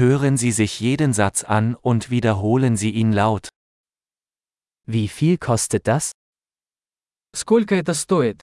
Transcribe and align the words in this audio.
Hören 0.00 0.37
Sie 0.37 0.51
sich 0.53 0.79
jeden 0.79 1.13
Satz 1.13 1.43
an 1.43 1.75
und 1.75 2.09
wiederholen 2.09 2.77
Sie 2.77 2.91
ihn 2.91 3.11
laut. 3.11 3.49
Wie 4.85 5.09
viel 5.09 5.37
kostet 5.37 5.85
das? 5.85 6.13
Сколько 7.35 7.75
это 7.75 7.93
стоит? 7.93 8.41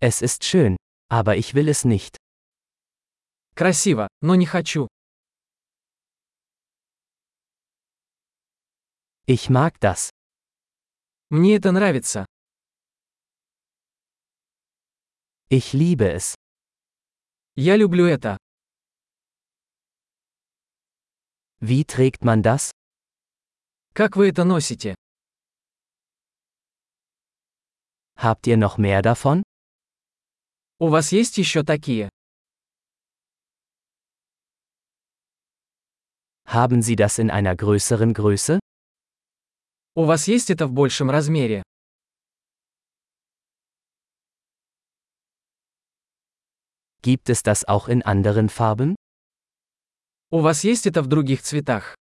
Es 0.00 0.22
ist 0.22 0.44
schön, 0.44 0.76
aber 1.08 1.36
ich 1.36 1.54
will 1.54 1.68
es 1.68 1.84
nicht. 1.84 2.16
Красиво, 3.54 4.08
но 4.20 4.34
не 4.34 4.46
хочу. 4.46 4.88
Ich 9.26 9.48
mag 9.50 9.78
das. 9.80 10.10
Мне 11.30 11.56
это 11.56 11.72
нравится. 11.72 12.26
Ich 15.48 15.72
liebe 15.72 16.12
es. 16.12 16.34
Я 17.58 17.76
люблю 17.76 18.04
это. 18.04 18.36
Wie 21.58 21.84
trägt 21.86 22.22
man 22.22 22.42
das? 22.42 22.70
Как 23.94 24.14
вы 24.16 24.28
это 24.28 24.44
носите? 24.44 24.94
Habt 28.18 28.46
ihr 28.46 28.58
noch 28.58 28.76
mehr 28.76 29.00
davon? 29.00 29.42
У 30.78 30.88
вас 30.88 31.12
есть 31.12 31.38
еще 31.38 31.62
такие? 31.64 32.10
Haben 36.44 36.82
Sie 36.82 36.94
das 36.96 37.18
in 37.18 37.30
einer 37.30 37.56
größeren 37.56 38.12
Größe? 38.12 38.60
У 39.94 40.04
вас 40.04 40.28
есть 40.28 40.50
это 40.50 40.66
в 40.66 40.72
большем 40.72 41.10
размере? 41.10 41.62
Gibt 47.05 47.29
es 47.29 47.43
das 47.43 47.65
auch 47.65 47.87
in 47.87 48.03
anderen 48.03 48.49
Farben? 48.49 48.95
У 50.31 50.41
вас 50.41 50.63
есть 50.63 50.85
это 50.87 51.01
в 51.01 51.07
других 51.07 51.41
цветах? 51.41 51.95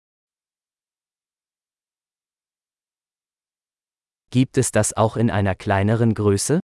Gibt 4.31 4.59
es 4.59 4.71
das 4.73 4.93
auch 4.97 5.17
in 5.17 5.31
einer 5.31 5.55
kleineren 5.55 6.15
Größe? 6.15 6.61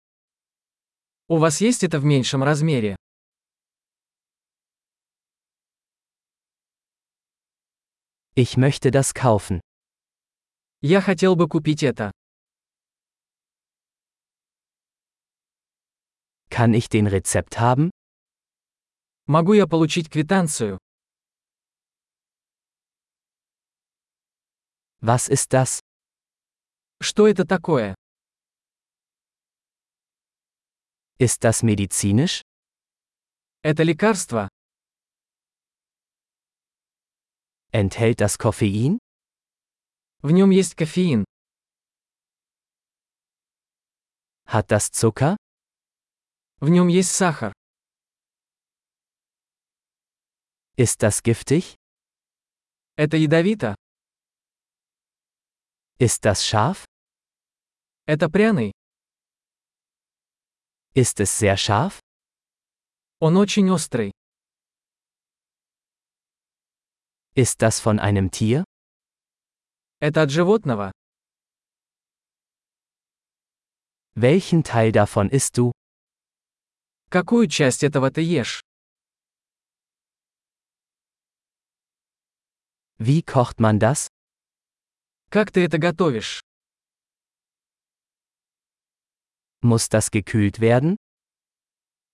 У 1.28 1.38
вас 1.38 1.62
есть 1.62 1.84
это 1.84 2.00
в 2.00 2.04
меньшем 2.04 2.44
размере? 2.44 2.96
Ich 8.36 8.58
möchte 8.58 8.92
das 8.92 9.14
kaufen. 9.14 9.60
Я 10.82 11.02
хотел 11.02 11.36
бы 11.36 11.48
купить 11.48 11.84
это. 11.84 12.12
Kann 16.50 16.74
ich 16.74 16.90
den 16.90 17.08
Rezept 17.08 17.60
haben? 17.60 17.92
Могу 19.29 19.55
я 19.55 19.67
получить 19.67 20.09
квитанцию? 20.09 20.79
Was 25.01 25.29
ist 25.29 25.51
das? 25.51 25.81
Что 27.01 27.27
это 27.27 27.45
такое? 27.45 27.97
Ist 31.19 31.43
das 31.43 31.65
medizinisch? 31.65 32.43
Это 33.63 33.83
лекарство? 33.83 34.49
Enthält 37.73 38.21
das 38.21 38.39
Koffein? 38.39 38.99
В 40.23 40.31
нем 40.31 40.51
есть 40.51 40.77
кофеин. 40.77 41.25
Hat 44.47 44.71
das 44.71 44.93
Zucker? 44.93 45.37
В 46.61 46.69
нем 46.69 46.87
есть 46.87 47.11
сахар. 47.11 47.56
Ist 50.78 51.04
das 51.04 51.22
giftig? 51.24 51.76
Это 52.98 53.18
ядовито. 53.18 53.76
Ist 56.00 56.26
das 56.26 56.46
scharf? 56.46 56.86
Это 58.08 58.30
пряный. 58.30 58.72
Ist 60.94 61.20
es 61.20 61.38
sehr 61.38 61.58
scharf? 61.58 62.00
Он 63.20 63.38
очень 63.38 63.70
острый. 63.70 64.12
Ist 67.36 67.62
das 67.62 67.80
von 67.80 68.00
einem 68.00 68.32
Tier? 68.32 68.64
Это 70.00 70.24
от 70.24 70.32
животного. 70.32 70.92
Welchen 74.16 74.64
Teil 74.64 74.92
davon 74.92 75.30
isst 75.30 75.58
du? 75.58 75.72
Какую 77.10 77.48
часть 77.48 77.84
этого 77.84 78.12
ты 78.12 78.22
ешь? 78.22 78.62
Wie 82.98 83.22
kocht 83.24 83.60
man 83.60 83.80
das? 83.80 84.08
Как 85.30 85.52
ты 85.52 85.64
это 85.64 85.78
готовишь? 85.78 86.42
Muss 89.62 89.90
das 89.90 90.12
gekühlt 90.12 90.60
werden? 90.60 90.98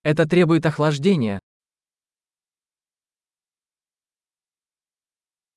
Это 0.03 0.25
требует 0.25 0.65
охлаждения. 0.65 1.39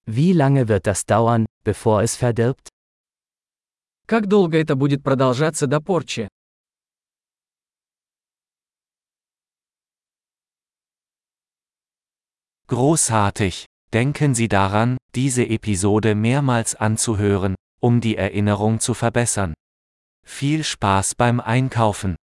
Wie 0.07 0.33
lange 0.33 0.67
wird 0.69 0.87
das 0.87 1.05
dauern, 1.05 1.47
bevor 1.65 2.03
es 2.03 2.17
verdirbt? 2.17 2.69
Как 4.07 4.27
долго 4.27 4.59
это 4.59 4.75
будет 4.75 5.05
продолжаться 5.05 5.67
до 5.69 5.81
порчи? 5.81 6.29
Großartig! 12.67 13.67
Denken 13.93 14.35
Sie 14.35 14.49
daran, 14.49 14.97
diese 15.16 15.48
Episode 15.48 16.14
mehrmals 16.14 16.76
anzuhören, 16.76 17.56
um 17.80 18.02
die 18.02 18.18
Erinnerung 18.18 18.80
zu 18.80 18.94
verbessern. 18.94 19.54
Viel 20.26 20.64
Spaß 20.64 21.16
beim 21.16 21.40
Einkaufen! 21.40 22.16